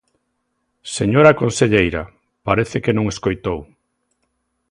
[0.97, 2.01] Señora conselleira,
[2.47, 3.59] parece que non escoitou.